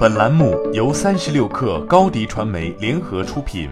[0.00, 3.68] 本栏目由三十六氪高低传媒联合出品。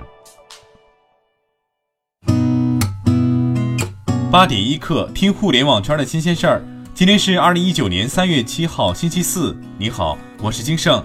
[4.30, 6.62] 八点一刻，听互联网圈的新鲜事儿。
[6.92, 9.56] 今天是二零一九年三月七号，星期四。
[9.78, 11.02] 你好，我是金盛。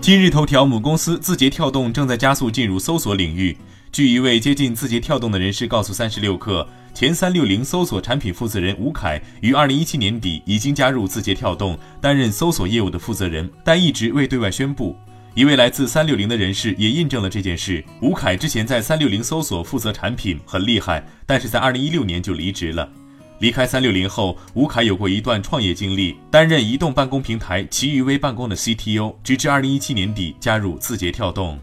[0.00, 3.56] 今日头条母公司字节跳动正在加速进入搜索领域。
[3.90, 6.66] 据一位接近字节跳动的人士告诉三十六氪。
[6.94, 14.96] 前三六零搜索产品负责人吴凯于二零一七年底已经加入字节跳动，担任搜索业务的负责人，但一直未对外宣布。
[15.34, 17.84] 一位来自三六零的人士也印证了这件事。
[18.02, 22.90] 吴凯之前在三六零搜索负责产品，很厉害，但是在二零一六年就离职了。
[23.38, 31.56] 离开三六零后，吴凯有过一段创业经历，担任移动办公平台奇遇微办公的 CTO，直至二零一七年底加入字节跳动。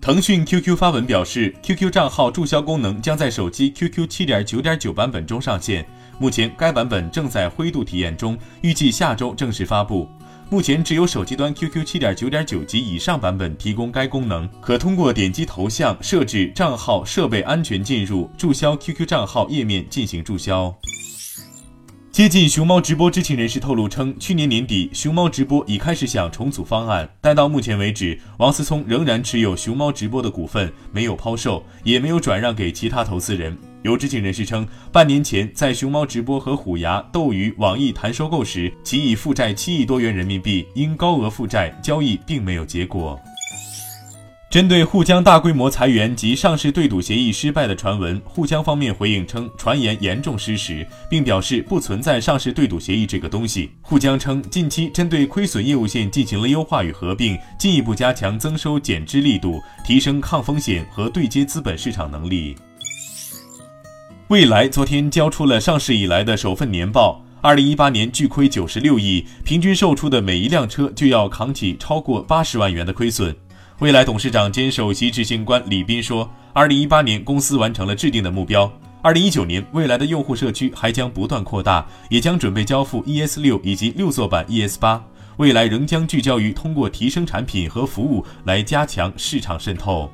[0.00, 5.86] 腾讯 QQ 发文表示，QQ 账号注销功能将在手机 QQ 7.9.9版本中上线。
[6.18, 10.08] 目前该版本正在灰度体验中，预计下周正式发布。
[10.48, 20.74] 目前只有手机端 QQ 7.9.9及以上版本提供该功能，可通过点击头像设置账号设备安全进入注销 QQ 账号页面进行注销。
[22.20, 33.56] 接近熊猫直播知情人士透露称，去年年底，熊猫直播已开始想重组方案，但到目前为止，王思聪仍然持有熊猫直播的股份，没有抛售，也没有转让给其他投资人。
[33.84, 43.18] 有知情人士称，半年前在熊猫直播和虎牙、斗鱼、网易谈收购时，其已负债七亿多元人民币，因高额负债，交易并没有结果。
[44.50, 53.70] 针对沪江大规模裁员及上市对赌协议失败的传闻，沪江方面回应称传言严重失实，并表示不存在上市对赌协议这个东西。
[53.80, 62.56] 沪江称，近期针对亏损业务线进行了优化与合并，进一步加强增收减支力度，提升抗风险和对接资本市场能力。
[64.26, 73.32] 蔚来昨天交出了上市以来的首份年报，二零一八年巨亏九十六亿，平均售出的每一辆车就要扛起超过八十万元的亏损。
[73.80, 78.70] 未来董事长兼首席执行官李斌说：“二零一八年公司完成了制定的目标。
[79.00, 85.02] 二零一九年，未来的用户社区还将不断扩大，也将准备交付 ES 六以及六座版 ES 八。
[85.38, 90.10] 未来仍将聚焦于通过提升产品和服务来加强市场渗透。”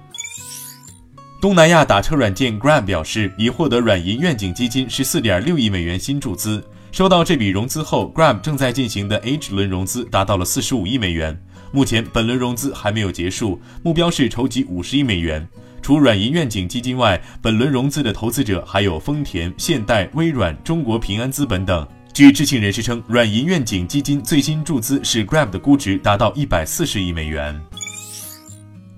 [1.43, 6.63] 东南亚打车软件 Grab 表示，已获得软银愿景基金十四点六亿美元新注资。
[6.93, 11.37] 收到这笔融资后，Grab 正在进行的 H 轮融资达到了四十五亿美元。
[11.73, 15.47] 目前本轮融资还没有结束，目标是筹集五十亿美元。
[15.83, 21.87] 除软银愿景基金外，本轮融资的投资者还有丰田、现代、微软、中国平安资本等。
[22.13, 27.61] 据知情人士称，软银愿景基金最新注资使 Grab 的估值达到一百四十亿美元。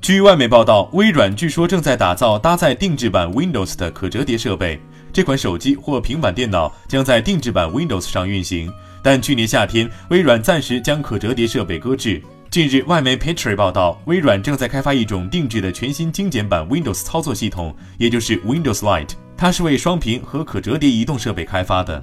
[0.00, 4.81] 据外媒报道，微软据说正在打造搭载定制版 Windows 的可折叠设备，
[5.12, 8.73] 这款手机或平板电脑将在定制版 Windows 上运行。
[9.03, 12.23] 但去年夏天，微软暂时将可折叠设备搁置。
[12.50, 19.10] 近日，外媒 Petri 报道，微软正在开发一种定制的全新精简版 Windows 操作系统，也就是 Windows Lite。
[19.36, 22.03] 它是为双屏和可折叠移动设备开发的。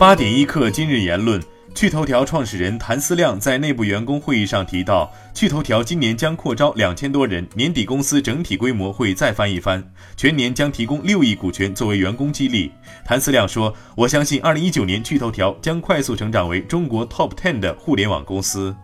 [0.00, 1.40] 八点一刻，今日言论。
[1.78, 9.80] 趣头条创始人谭思亮在内部员工会议上提到，趣头条今年将扩招两千多人，年底公司整体规模会再翻一番，
[10.16, 12.72] 全年将提供六亿股权作为员工激励。
[13.04, 18.74] 谭思亮说：“我相信，二零一九年趣头条将快速成长为中国 Top Ten 的互联网公司。”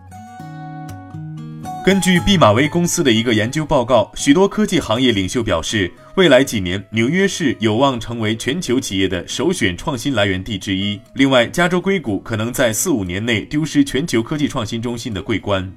[1.84, 10.98] 根据毕马威公司的一个研究报告，许多科技行业领袖表示，未来几年纽约市有望成为全球企业的首选创新来源地之一。
[11.14, 15.70] 另外，加州硅谷可能在四五年内丢失全球科技创新中心的桂冠。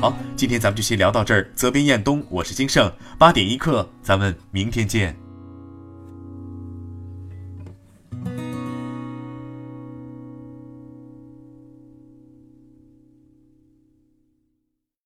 [0.00, 1.46] 好，今天咱们就先聊到这儿。
[1.54, 5.14] 责编：彦东，我是金盛，八点一刻，咱们明天见。